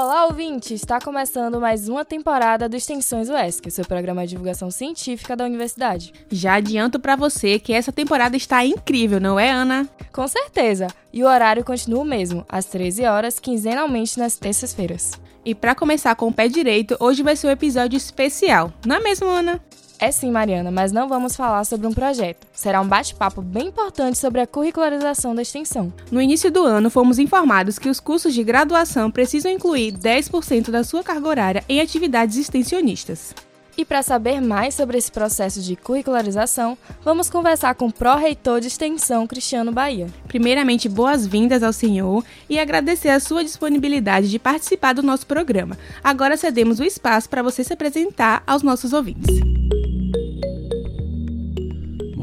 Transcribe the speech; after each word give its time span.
Olá, 0.00 0.26
ouvinte! 0.26 0.74
Está 0.74 1.00
começando 1.00 1.60
mais 1.60 1.88
uma 1.88 2.04
temporada 2.04 2.68
do 2.68 2.76
Extensões 2.76 3.28
UESC, 3.28 3.68
seu 3.68 3.84
programa 3.84 4.22
de 4.22 4.30
divulgação 4.30 4.70
científica 4.70 5.34
da 5.34 5.44
universidade. 5.44 6.12
Já 6.30 6.54
adianto 6.54 7.00
para 7.00 7.16
você 7.16 7.58
que 7.58 7.72
essa 7.72 7.90
temporada 7.90 8.36
está 8.36 8.64
incrível, 8.64 9.18
não 9.18 9.40
é, 9.40 9.50
Ana? 9.50 9.88
Com 10.12 10.28
certeza! 10.28 10.86
E 11.12 11.24
o 11.24 11.26
horário 11.26 11.64
continua 11.64 12.02
o 12.02 12.04
mesmo, 12.04 12.46
às 12.48 12.66
13 12.66 13.06
horas, 13.06 13.40
quinzenalmente 13.40 14.20
nas 14.20 14.36
terças-feiras. 14.36 15.20
E 15.44 15.52
para 15.52 15.74
começar 15.74 16.14
com 16.14 16.28
o 16.28 16.32
pé 16.32 16.46
direito, 16.46 16.96
hoje 17.00 17.24
vai 17.24 17.34
ser 17.34 17.48
um 17.48 17.50
episódio 17.50 17.96
especial, 17.96 18.72
não 18.86 18.94
é 18.94 19.00
mesmo, 19.00 19.26
Ana? 19.26 19.60
É 20.00 20.12
sim, 20.12 20.30
Mariana, 20.30 20.70
mas 20.70 20.92
não 20.92 21.08
vamos 21.08 21.34
falar 21.34 21.64
sobre 21.64 21.86
um 21.86 21.92
projeto. 21.92 22.46
Será 22.52 22.80
um 22.80 22.86
bate-papo 22.86 23.42
bem 23.42 23.66
importante 23.68 24.16
sobre 24.16 24.40
a 24.40 24.46
curricularização 24.46 25.34
da 25.34 25.42
extensão. 25.42 25.92
No 26.10 26.22
início 26.22 26.52
do 26.52 26.62
ano, 26.62 26.88
fomos 26.88 27.18
informados 27.18 27.80
que 27.80 27.88
os 27.88 27.98
cursos 27.98 28.32
de 28.32 28.44
graduação 28.44 29.10
precisam 29.10 29.50
incluir 29.50 29.92
10% 29.92 30.70
da 30.70 30.84
sua 30.84 31.02
carga 31.02 31.28
horária 31.28 31.64
em 31.68 31.80
atividades 31.80 32.36
extensionistas. 32.36 33.34
E 33.76 33.84
para 33.84 34.02
saber 34.02 34.40
mais 34.40 34.74
sobre 34.74 34.98
esse 34.98 35.10
processo 35.10 35.60
de 35.60 35.76
curricularização, 35.76 36.76
vamos 37.04 37.30
conversar 37.30 37.76
com 37.76 37.86
o 37.86 37.92
pró-reitor 37.92 38.60
de 38.60 38.66
extensão 38.66 39.24
Cristiano 39.24 39.70
Bahia. 39.70 40.08
Primeiramente, 40.26 40.88
boas-vindas 40.88 41.62
ao 41.62 41.72
senhor 41.72 42.24
e 42.50 42.58
agradecer 42.58 43.10
a 43.10 43.20
sua 43.20 43.44
disponibilidade 43.44 44.30
de 44.30 44.38
participar 44.38 44.94
do 44.94 45.02
nosso 45.02 45.26
programa. 45.26 45.78
Agora 46.02 46.36
cedemos 46.36 46.80
o 46.80 46.84
espaço 46.84 47.28
para 47.28 47.42
você 47.42 47.62
se 47.62 47.72
apresentar 47.72 48.42
aos 48.46 48.64
nossos 48.64 48.92
ouvintes. 48.92 49.57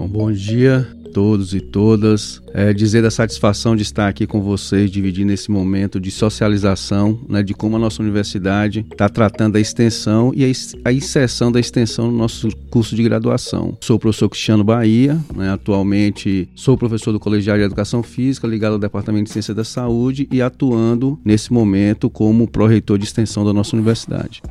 Bom, 0.08 0.32
dia 0.32 0.88
a 1.02 1.10
todos 1.16 1.54
e 1.54 1.62
todas. 1.62 2.42
É, 2.54 2.74
dizer 2.74 3.02
da 3.02 3.10
satisfação 3.10 3.76
de 3.76 3.84
estar 3.84 4.10
aqui 4.10 4.28
com 4.28 4.42
vocês, 4.42 4.92
dividindo 4.92 5.32
esse 5.32 5.50
momento 5.50 6.00
de 6.00 6.12
socialização, 6.12 7.20
né, 7.30 7.42
de 7.42 7.54
como 7.54 7.78
a 7.78 7.80
nossa 7.80 8.02
universidade 8.02 8.86
está 8.92 9.08
tratando 9.08 9.56
a 9.56 9.60
extensão 9.60 10.34
e 10.36 10.44
a, 10.44 10.48
a, 10.90 10.92
inserção 10.92 11.52
da 11.52 11.60
extensão 11.60 12.12
no 12.12 12.18
nosso 12.18 12.50
curso 12.70 12.96
de 12.96 13.04
graduação. 13.04 13.78
Sou 13.82 13.96
o 13.96 14.00
professor 14.00 14.30
Cristiano 14.30 14.64
Bahia, 14.64 15.18
né, 15.34 15.52
atualmente 15.52 16.50
sou 16.54 16.78
professor 16.78 17.14
do 17.14 17.20
Colegiado 17.20 17.60
de 17.60 17.66
Educação 17.66 18.04
Física, 18.04 18.48
ligado 18.48 18.74
ao 18.74 18.80
Departamento 18.80 19.26
de 19.26 19.32
Ciência 19.32 19.54
da 19.54 19.64
Saúde 19.64 20.28
e 20.32 20.42
atuando 20.42 21.18
nesse 21.24 21.52
momento 21.52 22.10
como 22.10 22.48
pró-reitor 22.48 22.98
de 22.98 23.06
extensão 23.06 23.46
da 23.46 23.54
nossa 23.54 23.76
universidade. 23.76 24.42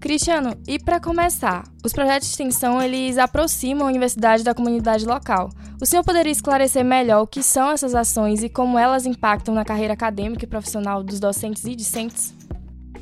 Cristiano, 0.00 0.56
e 0.66 0.78
para 0.78 0.98
começar, 0.98 1.62
os 1.84 1.92
projetos 1.92 2.26
de 2.26 2.32
extensão 2.32 2.80
eles 2.80 3.18
aproximam 3.18 3.86
a 3.86 3.90
universidade 3.90 4.42
da 4.42 4.54
comunidade 4.54 5.04
local. 5.04 5.50
O 5.78 5.84
senhor 5.84 6.02
poderia 6.02 6.32
esclarecer 6.32 6.82
melhor 6.82 7.22
o 7.22 7.26
que 7.26 7.42
são 7.42 7.70
essas 7.70 7.94
ações 7.94 8.42
e 8.42 8.48
como 8.48 8.78
elas 8.78 9.04
impactam 9.04 9.54
na 9.54 9.64
carreira 9.64 9.92
acadêmica 9.92 10.44
e 10.44 10.48
profissional 10.48 11.02
dos 11.02 11.20
docentes 11.20 11.64
e 11.66 11.76
discentes? 11.76 12.39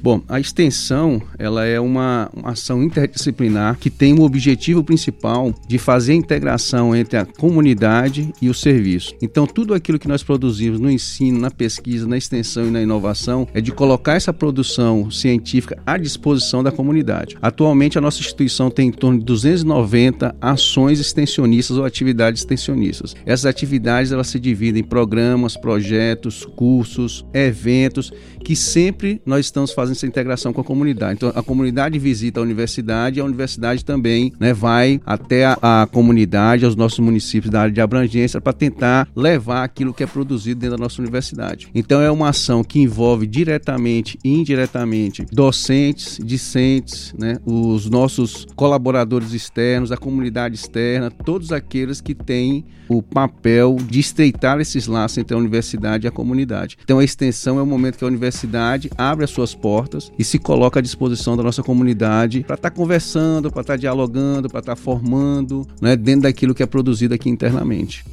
Bom, 0.00 0.22
a 0.28 0.38
extensão 0.38 1.20
ela 1.38 1.64
é 1.64 1.80
uma, 1.80 2.30
uma, 2.34 2.50
ação 2.50 2.82
interdisciplinar 2.82 3.77
que 3.78 3.91
tem 3.91 4.14
o 4.14 4.22
objetivo 4.22 4.84
principal 4.84 5.52
de 5.66 5.78
fazer 5.78 6.12
a 6.12 6.16
integração 6.16 6.94
entre 6.94 7.16
a 7.16 7.27
comunidade 7.27 8.32
e 8.41 8.48
o 8.48 8.54
serviço. 8.54 9.14
Então, 9.20 9.46
tudo 9.46 9.74
aquilo 9.74 9.98
que 9.98 10.08
nós 10.08 10.22
produzimos 10.22 10.78
no 10.78 10.91
ensino, 10.91 11.41
na 11.41 11.50
pesquisa, 11.50 12.06
na 12.06 12.16
extensão 12.16 12.66
e 12.66 12.70
na 12.70 12.82
inovação 12.82 13.46
é 13.52 13.60
de 13.60 13.72
colocar 13.72 14.14
essa 14.14 14.32
produção 14.32 15.10
científica 15.10 15.80
à 15.84 15.96
disposição 15.96 16.62
da 16.62 16.70
comunidade. 16.70 17.36
Atualmente, 17.42 17.98
a 17.98 18.00
nossa 18.00 18.20
instituição 18.20 18.70
tem 18.70 18.88
em 18.88 18.92
torno 18.92 19.19
de 19.19 19.24
290 19.24 20.36
ações 20.41 21.00
extensionistas 21.00 21.76
ou 21.76 21.84
atividades 21.84 22.42
extensionistas. 22.42 23.14
Essas 23.26 23.46
atividades 23.46 24.12
elas 24.12 24.28
se 24.28 24.38
dividem 24.38 24.82
em 24.82 24.86
programas, 24.86 25.56
projetos, 25.56 26.44
cursos, 26.44 27.24
eventos 27.34 28.12
que 28.44 28.56
sempre 28.56 29.20
nós 29.26 29.46
estamos 29.46 29.72
fazendo 29.72 29.88
essa 29.92 30.06
integração 30.06 30.53
com 30.53 30.61
a 30.61 30.64
comunidade. 30.64 31.14
Então, 31.14 31.33
a 31.34 31.43
comunidade 31.43 31.99
visita 31.99 32.41
a 32.41 32.43
universidade 32.43 33.19
e 33.19 33.21
a 33.21 33.25
universidade 33.25 33.84
também 33.84 34.32
né, 34.38 34.53
vai 34.53 35.00
até 35.04 35.47
a, 35.47 35.82
a 35.82 35.87
comunidade, 35.87 36.65
aos 36.65 36.76
nossos 36.76 36.99
municípios 36.99 37.50
da 37.50 37.62
área 37.62 37.72
de 37.72 37.81
abrangência, 37.81 38.41
para 38.41 38.53
tentar 38.53 39.09
levar 39.15 39.65
aquilo 39.65 39.94
que 39.94 40.03
é 40.03 40.06
produzido 40.06 40.60
dentro 40.60 40.76
da 40.76 40.82
nossa 40.82 41.00
universidade. 41.00 41.69
Então, 41.75 42.00
é 42.00 42.10
uma 42.10 42.28
ação 42.28 42.62
que 42.62 42.81
envolve 42.81 43.26
diretamente 43.26 44.19
e 44.25 44.34
indiretamente 44.34 45.25
docentes, 45.32 46.19
discentes, 46.22 47.15
né, 47.19 47.38
os 47.44 47.88
nossos 47.88 48.47
colaboradores 48.56 49.32
externos, 49.32 49.93
a 49.93 49.97
comunidade 49.97 50.55
externa, 50.55 51.10
todos 51.10 51.53
aqueles 51.53 52.00
que 52.00 52.15
têm 52.15 52.65
o 52.88 53.03
papel 53.03 53.76
de 53.76 54.00
estreitar 54.00 54.60
esses 54.60 54.87
laços 54.87 55.19
entre 55.19 55.34
a 55.34 55.38
universidade 55.38 56.06
e 56.06 56.09
a 56.09 56.10
comunidade. 56.10 56.78
Então, 56.82 56.99
a 56.99 57.04
extensão 57.04 57.59
é 57.59 57.62
o 57.62 57.66
momento 57.66 57.99
que 57.99 58.04
a 58.04 58.09
universidade 58.09 58.91
abre 58.97 59.25
as 59.25 59.31
suas 59.31 59.54
portas 59.54 60.10
e 60.19 60.25
se 60.25 60.38
coloca 60.38 60.81
à 60.81 60.82
disposição 60.82 61.37
da 61.37 61.43
nossa 61.43 61.62
comunidade 61.62 62.43
para 62.44 62.54
estar 62.54 62.71
tá 62.71 62.76
conversando, 62.76 63.50
para 63.50 63.60
estar 63.60 63.75
tá 63.75 63.78
dialogando, 63.78 64.49
para 64.49 64.60
estar 64.60 64.76
tá 64.76 64.81
formando, 64.81 65.66
né, 65.81 65.97
dentro 65.97 66.22
daquilo 66.22 66.54
que 66.54 66.62
é 66.62 66.66
produzido 66.66 67.15
aqui 67.15 67.28
internamente. 67.28 68.04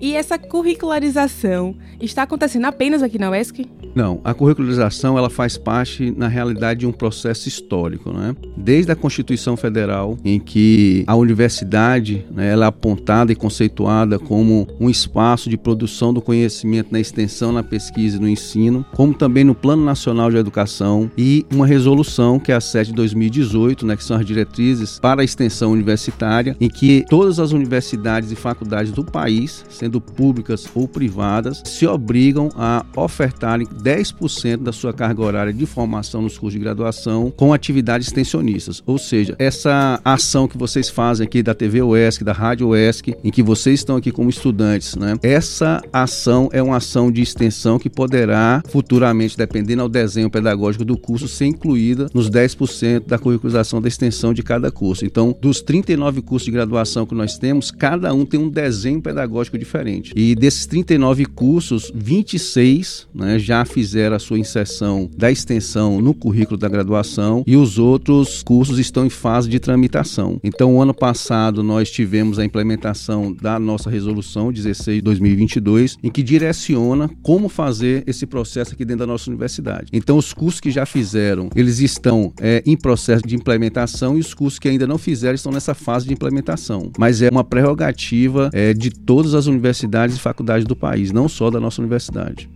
E 0.00 0.14
essa 0.14 0.38
curricularização 0.38 1.74
está 2.00 2.24
acontecendo 2.24 2.66
apenas 2.66 3.02
aqui 3.02 3.18
na 3.18 3.30
UESC? 3.30 3.66
Não, 3.94 4.20
a 4.24 4.34
curricularização 4.34 5.16
ela 5.16 5.30
faz 5.30 5.56
parte, 5.56 6.12
na 6.16 6.26
realidade, 6.26 6.80
de 6.80 6.86
um 6.86 6.92
processo 6.92 7.48
histórico. 7.48 8.12
Né? 8.12 8.34
Desde 8.56 8.90
a 8.90 8.96
Constituição 8.96 9.56
Federal, 9.56 10.18
em 10.24 10.40
que 10.40 11.04
a 11.06 11.14
universidade 11.14 12.24
né, 12.30 12.50
ela 12.50 12.66
é 12.66 12.68
apontada 12.68 13.32
e 13.32 13.36
conceituada 13.36 14.18
como 14.18 14.66
um 14.80 14.90
espaço 14.90 15.48
de 15.48 15.56
produção 15.56 16.12
do 16.12 16.20
conhecimento 16.20 16.88
na 16.90 16.98
extensão, 16.98 17.52
na 17.52 17.62
pesquisa 17.62 18.16
e 18.16 18.20
no 18.20 18.28
ensino, 18.28 18.84
como 18.92 19.14
também 19.14 19.44
no 19.44 19.54
Plano 19.54 19.84
Nacional 19.84 20.30
de 20.30 20.36
Educação 20.36 21.10
e 21.16 21.46
uma 21.52 21.66
resolução, 21.66 22.40
que 22.40 22.50
é 22.50 22.54
a 22.54 22.60
7 22.60 22.88
de 22.88 22.94
2018, 22.94 23.86
né, 23.86 23.96
que 23.96 24.04
são 24.04 24.16
as 24.16 24.26
diretrizes 24.26 24.98
para 24.98 25.22
a 25.22 25.24
extensão 25.24 25.70
universitária, 25.70 26.56
em 26.60 26.68
que 26.68 27.04
todas 27.08 27.38
as 27.38 27.52
universidades 27.52 28.32
e 28.32 28.36
faculdades 28.36 28.92
do 28.92 29.04
país, 29.04 29.64
sendo 29.68 30.00
públicas 30.00 30.66
ou 30.74 30.88
privadas, 30.88 31.62
se 31.64 31.86
obrigam 31.86 32.48
a 32.56 32.84
ofertarem 32.96 33.68
10% 33.84 34.62
da 34.62 34.72
sua 34.72 34.94
carga 34.94 35.22
horária 35.22 35.52
de 35.52 35.66
formação 35.66 36.22
nos 36.22 36.38
cursos 36.38 36.58
de 36.58 36.64
graduação 36.64 37.30
com 37.36 37.52
atividades 37.52 38.06
extensionistas. 38.08 38.82
Ou 38.86 38.96
seja, 38.96 39.36
essa 39.38 40.00
ação 40.02 40.48
que 40.48 40.56
vocês 40.56 40.88
fazem 40.88 41.26
aqui 41.26 41.42
da 41.42 41.54
TV 41.54 41.82
UESC, 41.82 42.24
da 42.24 42.32
Rádio 42.32 42.68
UESC, 42.68 43.14
em 43.22 43.30
que 43.30 43.42
vocês 43.42 43.80
estão 43.80 43.96
aqui 43.96 44.10
como 44.10 44.30
estudantes, 44.30 44.96
né? 44.96 45.18
Essa 45.22 45.82
ação 45.92 46.48
é 46.52 46.62
uma 46.62 46.78
ação 46.78 47.12
de 47.12 47.20
extensão 47.20 47.78
que 47.78 47.90
poderá 47.90 48.62
futuramente, 48.70 49.36
dependendo 49.36 49.82
ao 49.82 49.88
desenho 49.88 50.30
pedagógico 50.30 50.84
do 50.84 50.96
curso, 50.96 51.28
ser 51.28 51.46
incluída 51.46 52.08
nos 52.14 52.30
10% 52.30 53.06
da 53.06 53.18
curricularização 53.18 53.82
da 53.82 53.88
extensão 53.88 54.32
de 54.32 54.42
cada 54.42 54.70
curso. 54.70 55.04
Então, 55.04 55.36
dos 55.40 55.60
39 55.60 56.22
cursos 56.22 56.46
de 56.46 56.52
graduação 56.52 57.04
que 57.04 57.14
nós 57.14 57.36
temos, 57.36 57.70
cada 57.70 58.14
um 58.14 58.24
tem 58.24 58.40
um 58.40 58.48
desenho 58.48 59.02
pedagógico 59.02 59.58
diferente. 59.58 60.12
E 60.16 60.34
desses 60.34 60.66
39 60.66 61.26
cursos, 61.26 61.92
26 61.94 63.08
né, 63.14 63.38
já 63.38 63.64
fizeram 63.74 64.14
a 64.14 64.20
sua 64.20 64.38
inserção 64.38 65.10
da 65.16 65.32
extensão 65.32 66.00
no 66.00 66.14
currículo 66.14 66.56
da 66.56 66.68
graduação 66.68 67.42
e 67.44 67.56
os 67.56 67.76
outros 67.76 68.40
cursos 68.44 68.78
estão 68.78 69.04
em 69.04 69.10
fase 69.10 69.48
de 69.48 69.58
tramitação. 69.58 70.38
Então, 70.44 70.76
o 70.76 70.80
ano 70.80 70.94
passado 70.94 71.60
nós 71.60 71.90
tivemos 71.90 72.38
a 72.38 72.44
implementação 72.44 73.32
da 73.32 73.58
nossa 73.58 73.90
resolução 73.90 74.52
16 74.52 74.98
de 74.98 75.02
2022, 75.02 75.98
em 76.04 76.10
que 76.10 76.22
direciona 76.22 77.10
como 77.20 77.48
fazer 77.48 78.04
esse 78.06 78.26
processo 78.26 78.74
aqui 78.74 78.84
dentro 78.84 79.00
da 79.00 79.12
nossa 79.12 79.28
universidade. 79.28 79.88
Então, 79.92 80.16
os 80.16 80.32
cursos 80.32 80.60
que 80.60 80.70
já 80.70 80.86
fizeram, 80.86 81.50
eles 81.56 81.80
estão 81.80 82.32
é, 82.40 82.62
em 82.64 82.76
processo 82.76 83.26
de 83.26 83.34
implementação 83.34 84.16
e 84.16 84.20
os 84.20 84.32
cursos 84.32 84.60
que 84.60 84.68
ainda 84.68 84.86
não 84.86 84.98
fizeram 84.98 85.34
estão 85.34 85.50
nessa 85.50 85.74
fase 85.74 86.06
de 86.06 86.12
implementação. 86.12 86.92
Mas 86.96 87.22
é 87.22 87.28
uma 87.28 87.42
prerrogativa 87.42 88.50
é, 88.52 88.72
de 88.72 88.90
todas 88.90 89.34
as 89.34 89.46
universidades 89.46 90.16
e 90.16 90.20
faculdades 90.20 90.64
do 90.64 90.76
país, 90.76 91.10
não 91.10 91.28
só 91.28 91.50
da 91.50 91.58
nossa 91.58 91.82
universidade. 91.82 92.48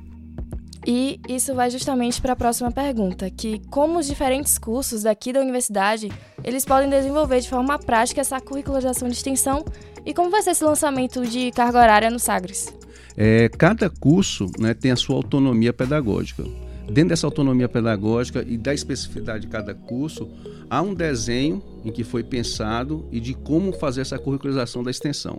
E 0.90 1.20
isso 1.29 1.55
vai 1.55 1.70
justamente 1.70 2.19
para 2.19 2.32
a 2.32 2.37
próxima 2.37 2.73
pergunta, 2.73 3.29
que 3.29 3.61
como 3.69 3.99
os 3.99 4.06
diferentes 4.06 4.56
cursos 4.56 5.02
daqui 5.02 5.35
da 5.35 5.40
universidade, 5.43 6.11
eles 6.43 6.64
podem 6.64 6.88
desenvolver 6.88 7.40
de 7.43 7.49
forma 7.50 7.79
prática 7.79 8.23
essa 8.23 8.40
curricularização 8.40 9.06
de 9.06 9.14
extensão 9.14 9.62
e 10.06 10.14
como 10.14 10.31
vai 10.31 10.40
ser 10.40 10.52
esse 10.52 10.64
lançamento 10.64 11.26
de 11.26 11.50
carga 11.50 11.79
horária 11.79 12.11
no 12.11 12.19
Sagres? 12.19 12.75
É, 13.14 13.50
cada 13.50 13.90
curso 13.90 14.50
né, 14.58 14.73
tem 14.73 14.90
a 14.90 14.96
sua 14.96 15.17
autonomia 15.17 15.75
pedagógica. 15.75 16.43
Dentro 16.87 17.11
dessa 17.11 17.26
autonomia 17.26 17.69
pedagógica 17.69 18.43
e 18.49 18.56
da 18.56 18.73
especificidade 18.73 19.43
de 19.43 19.49
cada 19.49 19.75
curso, 19.75 20.26
há 20.70 20.81
um 20.81 20.94
desenho 20.94 21.62
em 21.85 21.93
que 21.93 22.02
foi 22.02 22.25
pensado 22.25 23.06
e 23.12 23.20
de 23.20 23.35
como 23.35 23.73
fazer 23.73 24.00
essa 24.00 24.19
curricularização 24.19 24.82
da 24.82 24.90
extensão. 24.90 25.38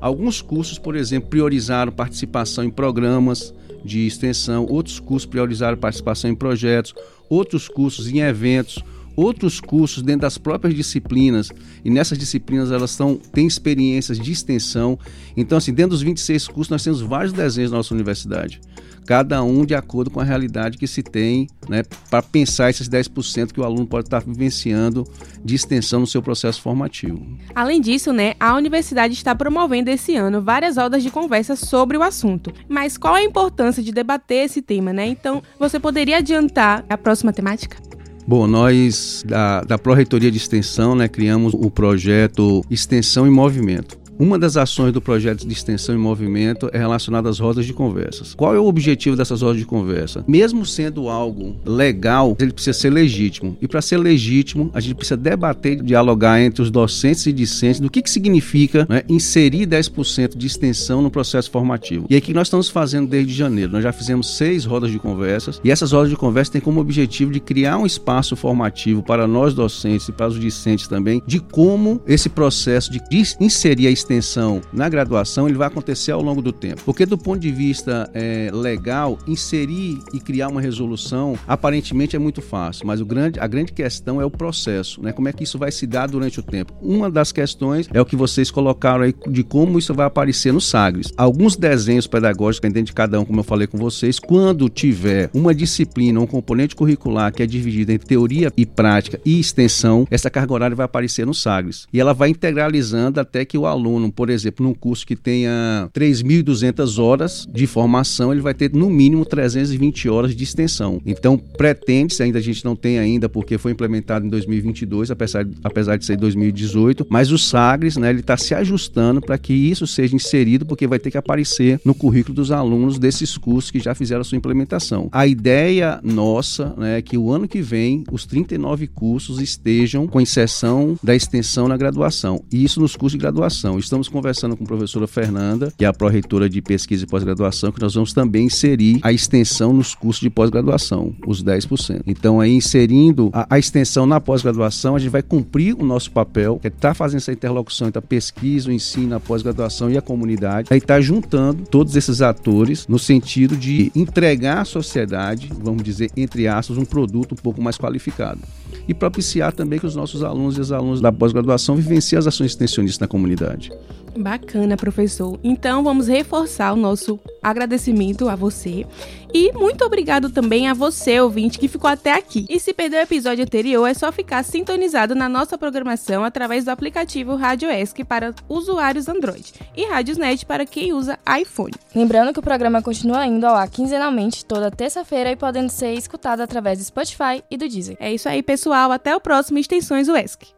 Alguns 0.00 0.42
cursos, 0.42 0.76
por 0.76 0.96
exemplo, 0.96 1.30
priorizaram 1.30 1.92
participação 1.92 2.64
em 2.64 2.70
programas, 2.70 3.54
de 3.84 4.06
extensão, 4.06 4.66
outros 4.68 4.98
cursos 4.98 5.26
priorizaram 5.26 5.76
participação 5.76 6.30
em 6.30 6.34
projetos, 6.34 6.94
outros 7.28 7.68
cursos 7.68 8.08
em 8.08 8.20
eventos, 8.20 8.82
outros 9.18 9.60
cursos 9.60 10.02
dentro 10.02 10.22
das 10.22 10.38
próprias 10.38 10.74
disciplinas, 10.74 11.50
e 11.84 11.90
nessas 11.90 12.16
disciplinas 12.16 12.70
elas 12.70 12.92
são, 12.92 13.16
têm 13.16 13.46
experiências 13.46 14.18
de 14.18 14.30
extensão. 14.30 14.96
Então, 15.36 15.58
assim, 15.58 15.74
dentro 15.74 15.90
dos 15.90 16.02
26 16.02 16.46
cursos, 16.46 16.70
nós 16.70 16.84
temos 16.84 17.00
vários 17.00 17.32
desenhos 17.32 17.72
na 17.72 17.78
nossa 17.78 17.92
universidade 17.92 18.60
cada 19.08 19.42
um 19.42 19.64
de 19.64 19.74
acordo 19.74 20.10
com 20.10 20.20
a 20.20 20.22
realidade 20.22 20.76
que 20.76 20.86
se 20.86 21.02
tem, 21.02 21.48
né, 21.66 21.82
para 22.10 22.20
pensar 22.20 22.68
esses 22.68 22.86
10% 22.90 23.54
que 23.54 23.60
o 23.60 23.64
aluno 23.64 23.86
pode 23.86 24.06
estar 24.06 24.20
vivenciando 24.20 25.02
de 25.42 25.54
extensão 25.54 26.00
no 26.00 26.06
seu 26.06 26.20
processo 26.20 26.60
formativo. 26.60 27.26
Além 27.54 27.80
disso, 27.80 28.12
né, 28.12 28.34
a 28.38 28.54
universidade 28.54 29.14
está 29.14 29.34
promovendo 29.34 29.88
esse 29.88 30.14
ano 30.14 30.42
várias 30.42 30.76
rodas 30.76 31.02
de 31.02 31.10
conversa 31.10 31.56
sobre 31.56 31.96
o 31.96 32.02
assunto. 32.02 32.52
Mas 32.68 32.98
qual 32.98 33.14
a 33.14 33.22
importância 33.22 33.82
de 33.82 33.92
debater 33.92 34.44
esse 34.44 34.60
tema, 34.60 34.92
né? 34.92 35.06
Então, 35.06 35.42
você 35.58 35.80
poderia 35.80 36.18
adiantar 36.18 36.84
a 36.86 36.98
próxima 36.98 37.32
temática? 37.32 37.78
Bom, 38.28 38.46
nós 38.46 39.24
da, 39.26 39.62
da 39.62 39.78
Pró-Reitoria 39.78 40.30
de 40.30 40.36
Extensão 40.36 40.94
né, 40.94 41.08
criamos 41.08 41.54
o 41.54 41.70
projeto 41.70 42.62
Extensão 42.70 43.26
em 43.26 43.30
Movimento. 43.30 43.98
Uma 44.18 44.36
das 44.36 44.56
ações 44.56 44.92
do 44.92 45.00
projeto 45.00 45.46
de 45.46 45.52
extensão 45.52 45.94
em 45.94 45.98
movimento 45.98 46.68
é 46.72 46.78
relacionada 46.78 47.28
às 47.28 47.38
rodas 47.38 47.64
de 47.64 47.72
conversas. 47.72 48.34
Qual 48.34 48.52
é 48.52 48.58
o 48.58 48.66
objetivo 48.66 49.14
dessas 49.14 49.42
rodas 49.42 49.58
de 49.58 49.64
conversa? 49.64 50.24
Mesmo 50.26 50.66
sendo 50.66 51.08
algo 51.08 51.54
legal, 51.64 52.36
ele 52.40 52.52
precisa 52.52 52.76
ser 52.76 52.90
legítimo. 52.90 53.56
E 53.62 53.68
para 53.68 53.80
ser 53.80 53.96
legítimo, 53.96 54.72
a 54.74 54.80
gente 54.80 54.96
precisa 54.96 55.16
debater 55.16 55.80
dialogar 55.84 56.40
entre 56.40 56.62
os 56.62 56.68
docentes 56.68 57.26
e 57.26 57.32
discentes 57.32 57.78
do 57.78 57.88
que, 57.88 58.02
que 58.02 58.10
significa 58.10 58.84
né, 58.90 59.04
inserir 59.08 59.68
10% 59.68 60.36
de 60.36 60.46
extensão 60.48 61.00
no 61.00 61.12
processo 61.12 61.48
formativo. 61.48 62.06
E 62.10 62.16
o 62.16 62.20
que 62.20 62.34
nós 62.34 62.48
estamos 62.48 62.68
fazendo 62.68 63.08
desde 63.08 63.32
janeiro? 63.32 63.70
Nós 63.70 63.84
já 63.84 63.92
fizemos 63.92 64.36
seis 64.36 64.64
rodas 64.64 64.90
de 64.90 64.98
conversas 64.98 65.60
e 65.62 65.70
essas 65.70 65.92
rodas 65.92 66.10
de 66.10 66.16
conversa 66.16 66.50
têm 66.50 66.60
como 66.60 66.80
objetivo 66.80 67.30
de 67.30 67.38
criar 67.38 67.78
um 67.78 67.86
espaço 67.86 68.34
formativo 68.34 69.00
para 69.00 69.28
nós 69.28 69.54
docentes 69.54 70.08
e 70.08 70.12
para 70.12 70.26
os 70.26 70.40
discentes 70.40 70.88
também, 70.88 71.22
de 71.24 71.38
como 71.38 72.00
esse 72.04 72.28
processo 72.28 72.90
de 72.90 73.00
inserir 73.38 73.86
a 73.86 73.90
extensão 73.90 74.07
extensão 74.08 74.62
na 74.72 74.88
graduação 74.88 75.46
ele 75.46 75.58
vai 75.58 75.66
acontecer 75.66 76.12
ao 76.12 76.22
longo 76.22 76.40
do 76.40 76.52
tempo. 76.52 76.82
Porque 76.84 77.04
do 77.04 77.18
ponto 77.18 77.38
de 77.38 77.52
vista 77.52 78.10
é, 78.14 78.50
legal, 78.52 79.18
inserir 79.26 79.98
e 80.14 80.20
criar 80.20 80.48
uma 80.48 80.60
resolução 80.60 81.38
aparentemente 81.46 82.16
é 82.16 82.18
muito 82.18 82.40
fácil, 82.40 82.86
mas 82.86 83.00
o 83.00 83.06
grande, 83.06 83.38
a 83.38 83.46
grande 83.46 83.72
questão 83.72 84.20
é 84.20 84.24
o 84.24 84.30
processo, 84.30 85.02
né? 85.02 85.12
Como 85.12 85.28
é 85.28 85.32
que 85.32 85.44
isso 85.44 85.58
vai 85.58 85.70
se 85.70 85.86
dar 85.86 86.08
durante 86.08 86.40
o 86.40 86.42
tempo? 86.42 86.72
Uma 86.80 87.10
das 87.10 87.32
questões 87.32 87.88
é 87.92 88.00
o 88.00 88.04
que 88.04 88.16
vocês 88.16 88.50
colocaram 88.50 89.02
aí 89.02 89.14
de 89.28 89.44
como 89.44 89.78
isso 89.78 89.92
vai 89.92 90.06
aparecer 90.06 90.52
no 90.52 90.60
Sagres. 90.60 91.12
Alguns 91.16 91.56
desenhos 91.56 92.06
pedagógicos, 92.06 92.60
dependendo 92.60 92.86
de 92.86 92.92
cada 92.92 93.20
um, 93.20 93.24
como 93.24 93.40
eu 93.40 93.44
falei 93.44 93.66
com 93.66 93.76
vocês, 93.76 94.18
quando 94.18 94.68
tiver 94.68 95.30
uma 95.34 95.54
disciplina, 95.54 96.20
um 96.20 96.26
componente 96.26 96.74
curricular 96.74 97.32
que 97.32 97.42
é 97.42 97.46
dividido 97.46 97.92
entre 97.92 98.08
teoria 98.08 98.52
e 98.56 98.64
prática 98.64 99.20
e 99.24 99.38
extensão, 99.38 100.06
essa 100.10 100.30
carga 100.30 100.52
horária 100.52 100.76
vai 100.76 100.86
aparecer 100.86 101.26
no 101.26 101.34
Sagres. 101.34 101.86
E 101.92 102.00
ela 102.00 102.14
vai 102.14 102.30
integralizando 102.30 103.20
até 103.20 103.44
que 103.44 103.58
o 103.58 103.66
aluno 103.66 103.97
aluno, 103.98 104.12
por 104.12 104.30
exemplo, 104.30 104.64
num 104.64 104.72
curso 104.72 105.06
que 105.06 105.16
tenha 105.16 105.90
3.200 105.92 107.02
horas 107.02 107.46
de 107.52 107.66
formação, 107.66 108.32
ele 108.32 108.40
vai 108.40 108.54
ter 108.54 108.72
no 108.72 108.88
mínimo 108.88 109.24
320 109.24 110.08
horas 110.08 110.34
de 110.34 110.44
extensão. 110.44 111.02
Então, 111.04 111.36
pretende-se, 111.36 112.22
ainda 112.22 112.38
a 112.38 112.42
gente 112.42 112.64
não 112.64 112.76
tem 112.76 112.98
ainda, 112.98 113.28
porque 113.28 113.58
foi 113.58 113.72
implementado 113.72 114.24
em 114.24 114.28
2022, 114.28 115.10
apesar, 115.10 115.46
apesar 115.62 115.96
de 115.96 116.04
ser 116.04 116.16
2018, 116.16 117.06
mas 117.10 117.32
o 117.32 117.38
Sagres, 117.38 117.96
né, 117.96 118.10
ele 118.10 118.20
está 118.20 118.36
se 118.36 118.54
ajustando 118.54 119.20
para 119.20 119.36
que 119.36 119.52
isso 119.52 119.86
seja 119.86 120.14
inserido, 120.14 120.64
porque 120.64 120.86
vai 120.86 120.98
ter 120.98 121.10
que 121.10 121.18
aparecer 121.18 121.80
no 121.84 121.94
currículo 121.94 122.36
dos 122.36 122.50
alunos 122.50 122.98
desses 122.98 123.36
cursos 123.36 123.70
que 123.70 123.80
já 123.80 123.94
fizeram 123.94 124.20
a 124.20 124.24
sua 124.24 124.38
implementação. 124.38 125.08
A 125.10 125.26
ideia 125.26 126.00
nossa 126.02 126.74
né, 126.76 126.98
é 126.98 127.02
que 127.02 127.18
o 127.18 127.30
ano 127.30 127.48
que 127.48 127.60
vem 127.60 128.04
os 128.12 128.24
39 128.24 128.86
cursos 128.86 129.40
estejam 129.40 130.06
com 130.06 130.20
exceção 130.20 130.98
da 131.02 131.14
extensão 131.14 131.66
na 131.66 131.76
graduação, 131.76 132.42
e 132.52 132.62
isso 132.62 132.80
nos 132.80 132.94
cursos 132.94 133.12
de 133.12 133.18
graduação 133.18 133.78
estamos 133.88 134.08
conversando 134.08 134.56
com 134.56 134.64
a 134.64 134.66
professora 134.66 135.06
Fernanda, 135.06 135.72
que 135.76 135.84
é 135.84 135.88
a 135.88 135.92
pró-reitora 135.92 136.48
de 136.48 136.60
pesquisa 136.60 137.04
e 137.04 137.06
pós-graduação, 137.06 137.72
que 137.72 137.80
nós 137.80 137.94
vamos 137.94 138.12
também 138.12 138.46
inserir 138.46 139.00
a 139.02 139.12
extensão 139.12 139.72
nos 139.72 139.94
cursos 139.94 140.20
de 140.20 140.30
pós-graduação, 140.30 141.14
os 141.26 141.42
10%. 141.42 142.02
Então, 142.06 142.40
aí 142.40 142.52
inserindo 142.52 143.30
a, 143.32 143.46
a 143.54 143.58
extensão 143.58 144.06
na 144.06 144.20
pós-graduação, 144.20 144.94
a 144.94 144.98
gente 144.98 145.10
vai 145.10 145.22
cumprir 145.22 145.74
o 145.74 145.84
nosso 145.84 146.10
papel, 146.10 146.58
que 146.60 146.66
é 146.66 146.70
estar 146.70 146.88
tá 146.88 146.94
fazendo 146.94 147.18
essa 147.18 147.32
interlocução 147.32 147.88
entre 147.88 147.98
a 147.98 148.02
pesquisa, 148.02 148.68
o 148.68 148.72
ensino, 148.72 149.16
a 149.16 149.20
pós-graduação 149.20 149.90
e 149.90 149.96
a 149.96 150.02
comunidade, 150.02 150.68
aí 150.70 150.78
está 150.78 151.00
juntando 151.00 151.64
todos 151.64 151.96
esses 151.96 152.20
atores 152.20 152.86
no 152.86 152.98
sentido 152.98 153.56
de 153.56 153.90
entregar 153.96 154.60
à 154.60 154.64
sociedade, 154.64 155.50
vamos 155.58 155.82
dizer, 155.82 156.10
entre 156.16 156.46
aspas, 156.46 156.76
um 156.76 156.84
produto 156.84 157.32
um 157.32 157.36
pouco 157.36 157.62
mais 157.62 157.78
qualificado 157.78 158.40
e 158.88 158.94
propiciar 158.94 159.52
também 159.52 159.78
que 159.78 159.86
os 159.86 159.94
nossos 159.94 160.22
alunos 160.24 160.56
e 160.56 160.60
as 160.62 160.72
alunas 160.72 161.00
da 161.00 161.12
pós-graduação 161.12 161.76
vivenciem 161.76 162.18
as 162.18 162.26
ações 162.26 162.52
extensionistas 162.52 162.98
na 162.98 163.06
comunidade. 163.06 163.70
Bacana, 164.18 164.76
professor. 164.76 165.38
Então 165.42 165.82
vamos 165.82 166.08
reforçar 166.08 166.72
o 166.72 166.76
nosso 166.76 167.18
agradecimento 167.42 168.28
a 168.28 168.34
você 168.34 168.84
e 169.32 169.52
muito 169.52 169.84
obrigado 169.84 170.30
também 170.30 170.68
a 170.68 170.74
você, 170.74 171.20
ouvinte, 171.20 171.58
que 171.58 171.68
ficou 171.68 171.88
até 171.88 172.12
aqui. 172.12 172.46
E 172.48 172.58
se 172.58 172.72
perdeu 172.72 172.98
o 172.98 173.02
episódio 173.02 173.44
anterior, 173.44 173.86
é 173.86 173.94
só 173.94 174.10
ficar 174.10 174.42
sintonizado 174.42 175.14
na 175.14 175.28
nossa 175.28 175.58
programação 175.58 176.24
através 176.24 176.64
do 176.64 176.70
aplicativo 176.70 177.36
Rádio 177.36 177.70
ESC 177.70 178.04
para 178.04 178.34
usuários 178.48 179.08
Android 179.08 179.52
e 179.76 179.84
Rádiosnet 179.84 180.46
para 180.46 180.66
quem 180.66 180.92
usa 180.92 181.18
iPhone. 181.40 181.74
Lembrando 181.94 182.32
que 182.32 182.40
o 182.40 182.42
programa 182.42 182.82
continua 182.82 183.26
indo 183.26 183.46
ao 183.46 183.54
ar 183.54 183.68
quinzenalmente 183.68 184.44
toda 184.44 184.70
terça-feira 184.70 185.30
e 185.30 185.36
podendo 185.36 185.70
ser 185.70 185.92
escutado 185.92 186.40
através 186.40 186.78
do 186.78 186.84
Spotify 186.84 187.42
e 187.50 187.56
do 187.56 187.68
Deezer. 187.68 187.96
É 188.00 188.12
isso 188.12 188.28
aí, 188.28 188.42
pessoal. 188.42 188.90
Até 188.90 189.14
o 189.14 189.20
próximo 189.20 189.58
Extensões 189.58 190.08
UESC. 190.08 190.57